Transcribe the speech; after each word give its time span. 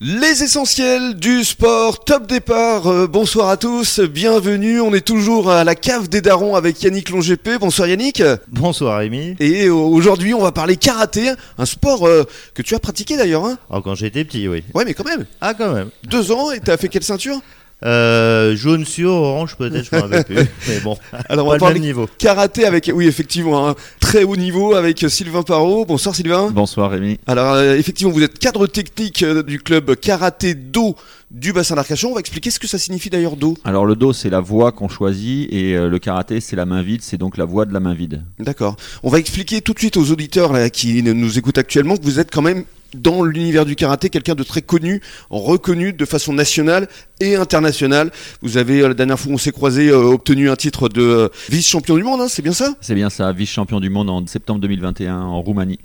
Les 0.00 0.44
essentiels 0.44 1.14
du 1.14 1.42
sport, 1.42 2.04
top 2.04 2.28
départ, 2.28 2.86
euh, 2.86 3.08
bonsoir 3.08 3.48
à 3.48 3.56
tous, 3.56 3.98
bienvenue, 3.98 4.80
on 4.80 4.94
est 4.94 5.04
toujours 5.04 5.50
à 5.50 5.64
la 5.64 5.74
cave 5.74 6.08
des 6.08 6.20
darons 6.20 6.54
avec 6.54 6.80
Yannick 6.80 7.10
Longépé, 7.10 7.58
bonsoir 7.58 7.88
Yannick. 7.88 8.22
Bonsoir 8.46 8.98
Rémi. 8.98 9.34
Et 9.40 9.64
euh, 9.66 9.72
aujourd'hui 9.72 10.34
on 10.34 10.40
va 10.40 10.52
parler 10.52 10.76
karaté, 10.76 11.32
un 11.58 11.66
sport 11.66 12.06
euh, 12.06 12.22
que 12.54 12.62
tu 12.62 12.76
as 12.76 12.78
pratiqué 12.78 13.16
d'ailleurs. 13.16 13.44
Hein 13.44 13.58
Alors 13.70 13.82
quand 13.82 13.96
j'étais 13.96 14.24
petit, 14.24 14.46
oui. 14.46 14.62
ouais 14.72 14.84
mais 14.84 14.94
quand 14.94 15.04
même, 15.04 15.26
Ah 15.40 15.52
quand 15.52 15.72
même. 15.72 15.88
deux 16.04 16.30
ans 16.30 16.52
et 16.52 16.60
t'as 16.60 16.76
fait 16.76 16.88
quelle 16.88 17.02
ceinture? 17.02 17.40
Euh, 17.84 18.56
jaune 18.56 18.84
sur 18.84 19.10
orange 19.10 19.54
peut-être, 19.56 19.84
je 19.88 19.94
m'en 19.94 20.02
rappelle 20.02 20.24
plus. 20.24 20.34
Mais 20.68 20.80
bon, 20.80 20.96
Alors 21.28 21.46
on 21.46 21.50
pas 21.50 21.52
va 21.52 21.54
le 21.54 21.60
parler 21.60 21.74
même 21.78 21.84
niveau. 21.84 22.08
karaté 22.18 22.64
avec, 22.64 22.90
oui 22.92 23.06
effectivement, 23.06 23.68
un 23.68 23.76
très 24.00 24.24
haut 24.24 24.34
niveau 24.36 24.74
avec 24.74 25.04
Sylvain 25.08 25.42
Parot, 25.44 25.84
bonsoir 25.84 26.12
Sylvain. 26.14 26.50
Bonsoir 26.50 26.90
Rémi. 26.90 27.18
Alors 27.28 27.52
euh, 27.54 27.76
effectivement 27.76 28.12
vous 28.12 28.22
êtes 28.22 28.36
cadre 28.40 28.66
technique 28.66 29.22
euh, 29.22 29.44
du 29.44 29.60
club 29.60 29.94
karaté 29.94 30.54
Do 30.54 30.96
du 31.30 31.52
bassin 31.52 31.76
d'Arcachon, 31.76 32.08
on 32.10 32.14
va 32.14 32.20
expliquer 32.20 32.50
ce 32.50 32.58
que 32.58 32.66
ça 32.66 32.78
signifie 32.78 33.10
d'ailleurs 33.10 33.36
Do. 33.36 33.56
Alors 33.62 33.84
le 33.86 33.94
dos 33.94 34.12
c'est 34.12 34.30
la 34.30 34.40
voix 34.40 34.72
qu'on 34.72 34.88
choisit 34.88 35.46
et 35.52 35.76
euh, 35.76 35.88
le 35.88 35.98
karaté 36.00 36.40
c'est 36.40 36.56
la 36.56 36.66
main 36.66 36.82
vide, 36.82 37.02
c'est 37.02 37.18
donc 37.18 37.36
la 37.36 37.44
voix 37.44 37.64
de 37.64 37.72
la 37.72 37.80
main 37.80 37.94
vide. 37.94 38.24
D'accord. 38.40 38.74
On 39.04 39.08
va 39.10 39.18
expliquer 39.20 39.60
tout 39.60 39.72
de 39.74 39.78
suite 39.78 39.96
aux 39.96 40.10
auditeurs 40.10 40.52
là, 40.52 40.68
qui 40.68 41.00
nous 41.02 41.38
écoutent 41.38 41.58
actuellement 41.58 41.96
que 41.96 42.02
vous 42.02 42.18
êtes 42.18 42.32
quand 42.32 42.42
même 42.42 42.64
dans 42.94 43.22
l'univers 43.22 43.64
du 43.64 43.76
karaté 43.76 44.10
quelqu'un 44.10 44.34
de 44.34 44.42
très 44.42 44.62
connu, 44.62 45.00
reconnu 45.30 45.92
de 45.92 46.04
façon 46.04 46.32
nationale 46.32 46.88
et 47.20 47.34
internationale. 47.34 48.10
Vous 48.42 48.56
avez, 48.56 48.80
euh, 48.80 48.88
la 48.88 48.94
dernière 48.94 49.18
fois 49.18 49.32
où 49.32 49.34
on 49.34 49.38
s'est 49.38 49.52
croisé, 49.52 49.88
euh, 49.88 50.12
obtenu 50.12 50.50
un 50.50 50.56
titre 50.56 50.88
de 50.88 51.02
euh, 51.02 51.28
vice-champion 51.50 51.96
du 51.96 52.02
monde, 52.02 52.20
hein, 52.20 52.26
c'est 52.28 52.42
bien 52.42 52.52
ça? 52.52 52.74
C'est 52.80 52.94
bien 52.94 53.10
ça, 53.10 53.32
vice-champion 53.32 53.80
du 53.80 53.90
monde 53.90 54.08
en 54.08 54.26
septembre 54.26 54.60
2021 54.60 55.16
en 55.16 55.42
Roumanie. 55.42 55.78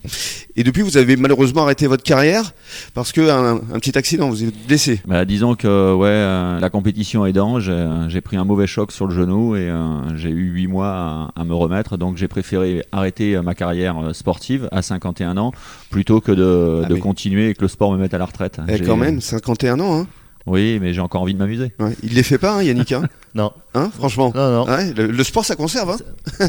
Et 0.55 0.63
depuis, 0.63 0.83
vous 0.83 0.97
avez 0.97 1.15
malheureusement 1.15 1.63
arrêté 1.63 1.87
votre 1.87 2.03
carrière 2.03 2.53
parce 2.93 3.11
que 3.11 3.21
un, 3.29 3.55
un 3.55 3.79
petit 3.79 3.97
accident, 3.97 4.29
vous 4.29 4.43
êtes 4.43 4.67
blessé. 4.67 5.01
Bah, 5.05 5.25
disons 5.25 5.55
que 5.55 5.93
ouais, 5.93 6.09
euh, 6.09 6.59
la 6.59 6.69
compétition 6.69 7.25
aidant, 7.25 7.59
j'ai 7.59 7.73
j'ai 8.07 8.21
pris 8.21 8.37
un 8.37 8.43
mauvais 8.43 8.67
choc 8.67 8.91
sur 8.91 9.07
le 9.07 9.15
genou 9.15 9.55
et 9.55 9.71
j'ai 10.15 10.29
eu 10.29 10.51
8 10.51 10.67
mois 10.67 10.87
à, 11.35 11.41
à 11.41 11.43
me 11.43 11.53
remettre, 11.53 11.97
donc 11.97 12.17
j'ai 12.17 12.27
préféré 12.27 12.85
arrêter 12.91 13.39
ma 13.41 13.55
carrière 13.55 13.95
sportive 14.13 14.67
à 14.71 14.81
51 14.81 15.37
ans 15.37 15.51
plutôt 15.89 16.21
que 16.21 16.31
de, 16.31 16.81
Ah 16.83 16.87
de 16.87 16.92
oui. 16.93 16.99
continuer 16.99 17.49
et 17.49 17.53
que 17.53 17.61
le 17.61 17.67
sport 17.67 17.91
me 17.91 17.97
mette 17.97 18.13
à 18.13 18.17
la 18.17 18.25
retraite. 18.25 18.59
Eh, 18.67 18.77
J'ai- 18.77 18.83
quand 18.85 18.97
même, 18.97 19.21
51 19.21 19.79
ans. 19.79 19.99
Hein. 20.01 20.07
Oui, 20.45 20.77
mais 20.81 20.93
j'ai 20.93 20.99
encore 21.01 21.21
envie 21.21 21.33
de 21.33 21.39
m'amuser. 21.39 21.71
Ouais, 21.79 21.93
il 22.03 22.13
les 22.13 22.23
fait 22.23 22.37
pas, 22.37 22.55
hein, 22.57 22.63
Yannick. 22.63 22.91
Hein, 22.91 23.07
Non, 23.35 23.51
Hein, 23.75 23.89
franchement. 23.97 24.31
non, 24.35 24.51
non, 24.51 24.65
Ouais, 24.71 24.93
le, 24.95 25.07
le 25.07 25.23
sport, 25.23 25.43
ça 25.45 25.55
conserve. 25.55 25.91
Hein. 25.91 26.47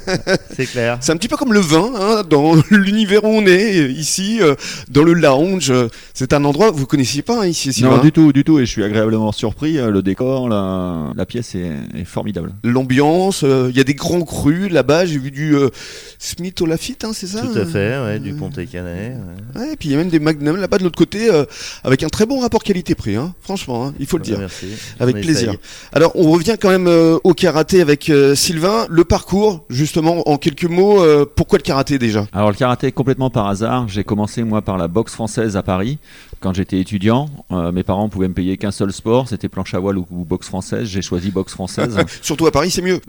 c'est 0.56 0.66
clair. 0.70 0.98
C'est 1.00 1.12
un 1.12 1.16
petit 1.16 1.28
peu 1.28 1.36
comme 1.36 1.52
le 1.52 1.60
vin, 1.60 1.90
hein, 1.98 2.22
dans 2.28 2.54
l'univers 2.70 3.24
où 3.24 3.28
on 3.28 3.46
est, 3.46 3.90
ici, 3.90 4.38
euh, 4.42 4.54
dans 4.90 5.02
le 5.04 5.14
lounge. 5.14 5.70
euh, 5.70 5.88
C'est 6.12 6.32
un 6.34 6.44
endroit 6.44 6.70
que 6.70 6.76
vous 6.76 6.86
connaissiez 6.86 7.22
pas 7.22 7.40
hein, 7.42 7.46
ici. 7.46 7.82
Non, 7.82 7.98
du 7.98 8.12
tout, 8.12 8.32
du 8.32 8.44
tout, 8.44 8.58
et 8.58 8.66
je 8.66 8.70
suis 8.70 8.84
agréablement 8.84 9.32
surpris. 9.32 9.78
euh, 9.78 9.90
Le 9.90 10.02
décor, 10.02 10.48
la, 10.48 11.12
la 11.16 11.26
pièce 11.26 11.54
est, 11.54 11.70
est 11.98 12.04
formidable. 12.04 12.52
L'ambiance, 12.62 13.42
euh, 13.44 13.68
il 13.70 13.76
y 13.76 13.80
a 13.80 13.84
des 13.84 13.94
grands 13.94 14.22
crus 14.22 14.70
là-bas. 14.70 15.06
J'ai 15.06 15.18
vu 15.18 15.30
du 15.30 15.54
euh, 15.56 15.70
Smith 16.18 16.60
au 16.60 16.66
Lafitte, 16.66 17.04
hein, 17.04 17.12
c'est 17.14 17.26
ça 17.26 17.40
Tout 17.40 17.58
à 17.58 17.64
fait, 17.64 17.98
ouais, 18.04 18.18
du 18.18 18.34
Pontet 18.34 18.66
Canet. 18.66 19.14
ouais. 19.54 19.60
Ouais, 19.62 19.72
et 19.72 19.76
puis 19.76 19.88
il 19.88 19.92
y 19.92 19.94
a 19.94 19.98
même 19.98 20.08
des 20.10 20.18
Magnum 20.18 20.56
là-bas 20.56 20.78
de 20.78 20.84
l'autre 20.84 20.98
côté, 20.98 21.30
euh, 21.30 21.44
avec 21.84 22.02
un 22.02 22.08
très 22.08 22.26
bon 22.26 22.40
rapport 22.40 22.62
qualité-prix. 22.62 23.16
Hein, 23.16 23.34
franchement, 23.40 23.86
hein, 23.86 23.94
il 23.98 24.06
faut 24.06 24.18
le 24.18 24.24
dire. 24.24 24.38
Merci. 24.38 24.66
Avec 25.00 25.16
On 25.16 25.20
plaisir. 25.20 25.48
essaye. 25.50 25.58
Alors, 25.92 26.12
on 26.16 26.30
revient 26.30 26.56
quand 26.60 26.68
même 26.70 26.88
euh, 27.14 27.20
au 27.24 27.34
karaté 27.34 27.80
avec 27.80 28.10
euh, 28.10 28.34
Sylvain. 28.34 28.86
Le 28.90 29.04
parcours, 29.04 29.64
justement, 29.70 30.28
en 30.28 30.36
quelques 30.36 30.64
mots, 30.64 31.00
euh, 31.02 31.24
pourquoi 31.24 31.58
le 31.58 31.62
karaté 31.62 31.98
déjà? 31.98 32.26
Alors 32.32 32.50
le 32.50 32.56
karaté 32.56 32.92
complètement 32.92 33.30
par 33.30 33.46
hasard. 33.48 33.88
J'ai 33.88 34.04
commencé 34.04 34.42
moi 34.44 34.62
par 34.62 34.76
la 34.78 34.88
boxe 34.88 35.12
française 35.12 35.56
à 35.56 35.62
Paris 35.62 35.98
quand 36.40 36.52
j'étais 36.54 36.78
étudiant. 36.78 37.28
Mes 37.50 37.82
parents 37.82 38.08
pouvaient 38.08 38.28
me 38.28 38.34
payer 38.34 38.56
qu'un 38.58 38.70
seul 38.70 38.92
sport, 38.92 39.28
c'était 39.28 39.48
planche 39.48 39.72
à 39.74 39.78
voile 39.78 39.96
ou, 39.98 40.06
ou 40.10 40.24
boxe 40.24 40.46
française. 40.48 40.86
J'ai 40.88 41.00
choisi 41.00 41.30
boxe 41.30 41.52
française. 41.54 41.96
Surtout 42.22 42.46
à 42.46 42.50
Paris, 42.52 42.70
c'est 42.70 42.82
mieux. 42.82 43.00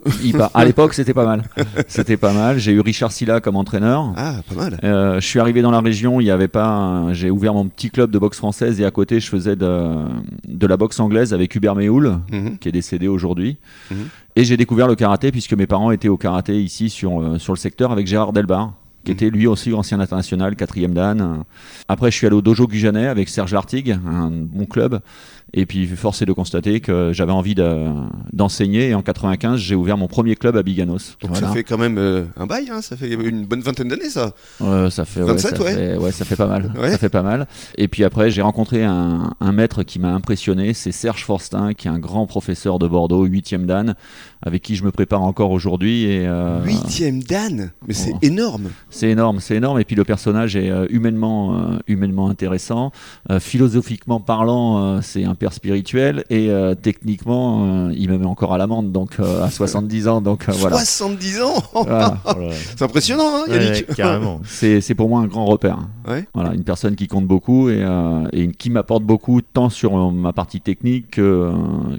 À 0.53 0.63
l'époque 0.63 0.93
c'était 0.93 1.13
pas 1.13 1.25
mal. 1.25 1.43
C'était 1.87 2.15
pas 2.17 2.31
mal. 2.31 2.59
J'ai 2.59 2.71
eu 2.71 2.79
Richard 2.79 3.11
Silla 3.11 3.41
comme 3.41 3.57
entraîneur. 3.57 4.13
Ah, 4.15 4.35
pas 4.49 4.55
mal. 4.55 4.79
Je 5.19 5.25
suis 5.25 5.39
arrivé 5.39 5.61
dans 5.61 5.71
la 5.71 5.81
région, 5.81 6.21
il 6.21 6.27
y 6.27 6.31
avait 6.31 6.47
pas. 6.47 6.65
un- 6.67 7.13
J'ai 7.13 7.29
ouvert 7.29 7.53
mon 7.53 7.67
petit 7.67 7.89
club 7.89 8.11
de 8.11 8.19
boxe 8.19 8.37
française 8.37 8.79
et 8.79 8.85
à 8.85 8.91
côté 8.91 9.19
je 9.19 9.27
faisais 9.29 9.55
de, 9.55 9.89
de 10.47 10.67
la 10.67 10.77
boxe 10.77 10.99
anglaise 10.99 11.33
avec 11.33 11.53
Hubert 11.55 11.75
Méhoul 11.75 12.19
Mhm. 12.31 12.57
qui 12.59 12.69
est 12.69 12.71
décédé 12.71 13.07
aujourd'hui. 13.07 13.57
Et 14.35 14.43
j'ai 14.43 14.57
découvert 14.57 14.87
le 14.87 14.95
karaté 14.95 15.31
puisque 15.31 15.53
mes 15.53 15.67
parents 15.67 15.91
étaient 15.91 16.07
au 16.07 16.17
karaté 16.17 16.61
ici 16.61 16.89
sur, 16.89 17.21
euh, 17.21 17.39
sur 17.39 17.53
le 17.53 17.57
secteur 17.57 17.91
avec 17.91 18.07
Gérard 18.07 18.33
Delbar, 18.33 18.73
qui 19.03 19.11
était 19.11 19.29
lui 19.29 19.47
aussi 19.47 19.73
ancien 19.73 19.99
international, 19.99 20.55
quatrième 20.55 20.93
dan. 20.93 21.43
Après, 21.87 22.11
je 22.11 22.17
suis 22.17 22.27
allé 22.27 22.35
au 22.35 22.41
dojo 22.41 22.67
Gujanet 22.67 23.07
avec 23.07 23.29
Serge 23.29 23.53
Lartigue, 23.53 23.97
un 24.07 24.29
bon 24.31 24.65
club. 24.65 24.99
Et 25.57 25.65
puis, 25.65 25.87
force 25.87 26.21
est 26.21 26.25
de 26.25 26.33
constater 26.33 26.81
que 26.81 27.11
j'avais 27.13 27.31
envie 27.31 27.55
de- 27.55 27.85
d'enseigner. 28.33 28.89
et 28.89 28.93
en 28.93 29.01
95, 29.01 29.57
j'ai 29.59 29.73
ouvert 29.75 29.97
mon 29.97 30.07
premier 30.07 30.35
club 30.35 30.57
à 30.57 30.63
Biganos. 30.63 31.15
Donc 31.21 31.31
Voilà. 31.31 31.47
ça 31.47 31.53
fait 31.53 31.63
quand 31.63 31.77
même 31.77 31.97
euh, 31.97 32.25
un 32.37 32.45
bail, 32.45 32.69
hein, 32.69 32.81
ça 32.81 32.97
fait 32.97 33.09
une 33.13 33.45
bonne 33.45 33.61
vingtaine 33.61 33.87
d'années 33.87 34.09
ça. 34.09 34.33
Euh, 34.61 34.89
ça 34.89 35.05
fait, 35.05 35.21
ouais, 35.21 35.27
27, 35.27 35.57
ça 35.57 35.63
ouais. 35.63 35.73
fait, 35.73 35.97
ouais, 35.97 36.11
ça 36.11 36.25
fait 36.25 36.35
pas 36.35 36.47
mal. 36.47 36.73
Ouais. 36.77 36.91
Ça 36.91 36.97
fait 36.97 37.09
pas 37.09 37.21
mal. 37.23 37.47
Et 37.77 37.87
puis 37.87 38.03
après, 38.03 38.29
j'ai 38.31 38.41
rencontré 38.41 38.83
un, 38.83 39.33
un 39.39 39.51
maître 39.53 39.83
qui 39.83 39.99
m'a 39.99 40.13
impressionné, 40.13 40.73
c'est 40.73 40.91
Serge 40.91 41.23
Forstin, 41.23 41.73
qui 41.73 41.87
est 41.87 41.91
un 41.91 41.99
grand 41.99 42.27
professeur 42.27 42.77
de 42.77 42.87
Bordeaux, 42.87 43.23
huitième 43.23 43.65
dan, 43.65 43.95
avec 44.45 44.61
qui 44.61 44.75
je 44.75 44.83
me 44.83 44.91
prépare 44.91 45.23
encore 45.23 45.51
aujourd'hui. 45.51 46.03
Et 46.03 46.27
euh, 46.27 46.61
Huitième 46.65 47.23
Dan, 47.23 47.71
mais 47.87 47.93
c'est 47.93 48.11
Oh. 48.13 48.19
énorme. 48.21 48.69
c'est 48.89 49.09
énorme, 49.09 49.39
c'est 49.39 49.55
énorme. 49.55 49.79
Et 49.79 49.85
puis 49.85 49.95
le 49.95 50.03
personnage 50.03 50.55
est 50.55 50.69
euh, 50.69 50.85
humainement, 50.89 51.55
euh, 51.55 51.77
humainement 51.87 52.29
intéressant, 52.29 52.91
Euh, 53.31 53.39
philosophiquement 53.39 54.19
parlant, 54.19 54.77
euh, 54.97 54.99
c'est 55.01 55.23
un 55.23 55.35
spirituel, 55.53 56.23
et 56.29 56.49
euh, 56.49 56.75
techniquement, 56.75 57.87
euh, 57.87 57.93
il 57.95 58.09
me 58.09 58.17
met 58.17 58.25
encore 58.25 58.53
à 58.53 58.57
l'amende, 58.57 58.91
donc 58.91 59.19
euh, 59.19 59.43
à 59.43 59.49
70 59.49 60.07
ans. 60.07 60.21
Donc 60.21 60.47
euh, 60.49 60.51
voilà. 60.53 60.77
70 60.77 61.41
ans 61.41 61.53
Voilà. 61.73 62.17
Oh. 62.25 62.31
C'est 62.51 62.81
impressionnant, 62.81 63.23
hein, 63.37 63.43
Yannick 63.47 63.89
ouais, 63.89 63.95
carrément. 63.95 64.41
C'est 64.45 64.81
c'est 64.81 64.95
pour 64.95 65.09
moi 65.09 65.21
un 65.21 65.27
grand 65.27 65.45
repère. 65.45 65.79
Ouais. 66.07 66.25
Voilà, 66.33 66.53
une 66.53 66.63
personne 66.63 66.95
qui 66.95 67.07
compte 67.07 67.25
beaucoup 67.25 67.69
et, 67.69 67.81
euh, 67.81 68.27
et 68.33 68.47
qui 68.51 68.69
m'apporte 68.69 69.03
beaucoup 69.03 69.41
tant 69.41 69.69
sur 69.69 70.11
ma 70.11 70.33
partie 70.33 70.61
technique 70.61 71.11
que, 71.11 71.51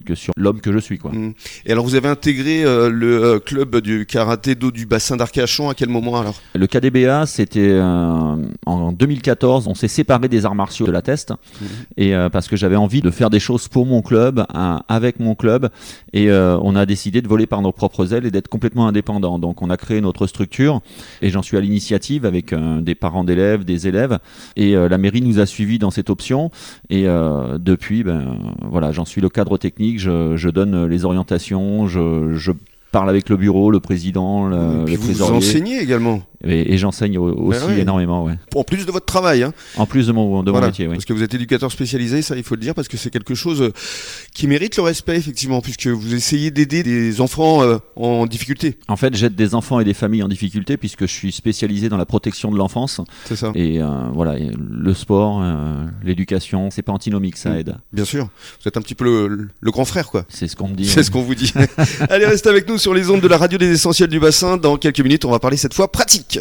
que 0.04 0.14
sur 0.14 0.32
l'homme 0.36 0.60
que 0.60 0.72
je 0.72 0.78
suis. 0.78 0.98
Quoi. 0.98 1.12
Mm. 1.12 1.34
Et 1.66 1.72
alors 1.72 1.84
vous 1.84 1.94
avez 1.94 2.08
intégré 2.08 2.64
euh, 2.64 2.88
le 2.88 3.24
euh, 3.24 3.38
club 3.38 3.76
du 3.80 4.06
karaté 4.06 4.54
d'eau 4.54 4.70
du 4.70 4.86
bassin 4.86 5.16
d'Arcachon 5.16 5.68
à 5.68 5.74
quel 5.74 5.88
moment 5.88 6.18
alors? 6.20 6.40
Le 6.54 6.66
KDBA, 6.66 7.26
c'était 7.26 7.60
euh, 7.60 8.36
en 8.66 8.92
2014, 8.92 9.66
on 9.68 9.74
s'est 9.74 9.88
séparé 9.88 10.28
des 10.28 10.44
arts 10.46 10.54
martiaux 10.54 10.86
de 10.86 10.92
la 10.92 11.02
Teste 11.02 11.32
Mhm. 11.60 11.66
et 11.96 12.14
euh, 12.14 12.28
parce 12.28 12.48
que 12.48 12.56
j'avais 12.56 12.76
envie 12.76 13.00
de 13.00 13.10
faire 13.10 13.25
des 13.30 13.40
choses 13.40 13.68
pour 13.68 13.86
mon 13.86 14.02
club, 14.02 14.44
hein, 14.54 14.82
avec 14.88 15.20
mon 15.20 15.34
club. 15.34 15.70
Et 16.12 16.30
euh, 16.30 16.58
on 16.62 16.76
a 16.76 16.86
décidé 16.86 17.22
de 17.22 17.28
voler 17.28 17.46
par 17.46 17.62
nos 17.62 17.72
propres 17.72 18.14
ailes 18.14 18.26
et 18.26 18.30
d'être 18.30 18.48
complètement 18.48 18.86
indépendant. 18.86 19.38
Donc 19.38 19.62
on 19.62 19.70
a 19.70 19.76
créé 19.76 20.00
notre 20.00 20.26
structure 20.26 20.80
et 21.22 21.30
j'en 21.30 21.42
suis 21.42 21.56
à 21.56 21.60
l'initiative 21.60 22.24
avec 22.24 22.52
euh, 22.52 22.80
des 22.80 22.94
parents 22.94 23.24
d'élèves, 23.24 23.64
des 23.64 23.88
élèves. 23.88 24.18
Et 24.56 24.76
euh, 24.76 24.88
la 24.88 24.98
mairie 24.98 25.22
nous 25.22 25.38
a 25.38 25.46
suivis 25.46 25.78
dans 25.78 25.90
cette 25.90 26.10
option. 26.10 26.50
Et 26.90 27.06
euh, 27.06 27.58
depuis, 27.58 28.04
ben 28.04 28.38
voilà, 28.62 28.92
j'en 28.92 29.04
suis 29.04 29.20
le 29.20 29.28
cadre 29.28 29.58
technique, 29.58 29.98
je, 29.98 30.36
je 30.36 30.48
donne 30.48 30.86
les 30.86 31.04
orientations, 31.04 31.86
je, 31.86 32.34
je 32.34 32.52
parle 32.92 33.10
avec 33.10 33.28
le 33.28 33.36
bureau, 33.36 33.70
le 33.70 33.80
président, 33.80 34.46
le, 34.46 34.82
Et 34.82 34.84
puis 34.84 34.92
le 34.94 34.98
vous 34.98 35.04
trésorier. 35.06 35.36
enseignez 35.36 35.80
également, 35.80 36.22
Et, 36.46 36.72
et 36.74 36.78
j'enseigne 36.78 37.18
au- 37.18 37.32
aussi 37.48 37.72
énormément, 37.78 38.24
ouais. 38.24 38.34
en 38.54 38.64
plus 38.64 38.86
de 38.86 38.92
votre 38.92 39.06
travail. 39.06 39.42
Hein. 39.42 39.52
En 39.76 39.86
plus 39.86 40.06
de 40.06 40.12
mon, 40.12 40.42
de 40.42 40.46
mon 40.50 40.52
Voilà. 40.52 40.68
métier, 40.68 40.86
oui. 40.86 40.94
Parce 40.94 41.04
que 41.04 41.12
vous 41.12 41.22
êtes 41.22 41.34
éducateur 41.34 41.70
spécialisé, 41.72 42.22
ça 42.22 42.36
il 42.36 42.42
faut 42.42 42.54
le 42.54 42.60
dire, 42.60 42.74
parce 42.74 42.88
que 42.88 42.96
c'est 42.96 43.10
quelque 43.10 43.34
chose 43.34 43.60
euh, 43.60 43.72
qui 44.34 44.46
mérite 44.46 44.76
le 44.76 44.82
respect 44.82 45.16
effectivement, 45.16 45.60
puisque 45.60 45.86
vous 45.88 46.14
essayez 46.14 46.50
d'aider 46.50 46.82
des 46.82 47.20
enfants 47.20 47.62
euh, 47.62 47.78
en 47.96 48.26
difficulté. 48.26 48.78
En 48.88 48.96
fait, 48.96 49.14
j'aide 49.14 49.34
des 49.34 49.54
enfants 49.54 49.80
et 49.80 49.84
des 49.84 49.94
familles 49.94 50.22
en 50.22 50.28
difficulté 50.28 50.76
puisque 50.76 51.02
je 51.02 51.12
suis 51.12 51.32
spécialisé 51.32 51.88
dans 51.88 51.96
la 51.98 52.06
protection 52.06 52.50
de 52.50 52.56
l'enfance. 52.56 53.00
C'est 53.26 53.36
ça. 53.36 53.52
Et 53.54 53.82
euh, 53.82 53.86
voilà, 54.14 54.38
et 54.38 54.50
le 54.70 54.94
sport, 54.94 55.40
euh, 55.42 55.84
l'éducation, 56.02 56.70
c'est 56.70 56.82
pas 56.82 56.92
antinomique, 56.92 57.36
ça 57.36 57.58
aide. 57.58 57.76
Bien 57.92 58.04
sûr. 58.04 58.24
Vous 58.62 58.68
êtes 58.68 58.76
un 58.76 58.82
petit 58.82 58.94
peu 58.94 59.04
le, 59.04 59.48
le 59.60 59.70
grand 59.70 59.84
frère, 59.84 60.08
quoi. 60.08 60.24
C'est 60.28 60.48
ce 60.48 60.56
qu'on 60.56 60.68
me 60.68 60.74
dit. 60.74 60.86
C'est 60.86 61.02
ce 61.02 61.10
qu'on 61.10 61.22
vous 61.22 61.34
dit. 61.34 61.52
Allez, 62.08 62.26
restez 62.26 62.48
avec 62.48 62.68
nous 62.68 62.78
sur 62.86 62.94
les 62.94 63.10
ondes 63.10 63.20
de 63.20 63.26
la 63.26 63.36
radio 63.36 63.58
des 63.58 63.72
essentiels 63.72 64.08
du 64.08 64.20
bassin. 64.20 64.58
Dans 64.58 64.76
quelques 64.76 65.00
minutes, 65.00 65.24
on 65.24 65.30
va 65.32 65.40
parler 65.40 65.56
cette 65.56 65.74
fois 65.74 65.90
pratique. 65.90 66.38